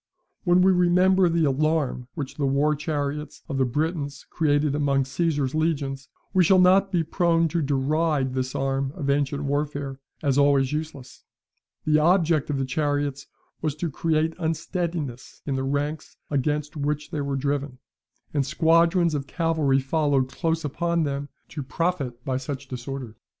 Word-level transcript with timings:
When 0.45 0.63
we 0.63 0.71
remember 0.71 1.29
the 1.29 1.45
alarm 1.45 2.07
which 2.15 2.33
the 2.37 2.47
war 2.47 2.73
chariots 2.73 3.43
of 3.47 3.59
the 3.59 3.65
Britons 3.65 4.25
created 4.31 4.73
among 4.73 5.05
Caesar's 5.05 5.53
legions, 5.53 6.09
we 6.33 6.43
shall 6.43 6.57
not 6.57 6.91
be 6.91 7.03
prone 7.03 7.47
to 7.49 7.61
deride 7.61 8.33
this 8.33 8.55
arm 8.55 8.93
of 8.95 9.11
ancient 9.11 9.43
warfare 9.43 9.99
as 10.23 10.39
always 10.39 10.73
useless. 10.73 11.23
The 11.85 11.99
object 11.99 12.49
of 12.49 12.57
the 12.57 12.65
chariots 12.65 13.27
was 13.61 13.75
to 13.75 13.91
create 13.91 14.33
unsteadiness 14.39 15.43
in 15.45 15.53
the 15.55 15.61
ranks 15.63 16.17
against 16.31 16.75
which 16.75 17.11
they 17.11 17.21
were 17.21 17.35
driven, 17.35 17.77
and 18.33 18.43
squadrons 18.43 19.13
of 19.13 19.27
cavalry 19.27 19.79
followed 19.79 20.29
close 20.29 20.65
upon 20.65 21.03
them, 21.03 21.29
to 21.49 21.61
profit 21.61 22.25
by 22.25 22.37
such 22.37 22.67
disorder. 22.67 23.17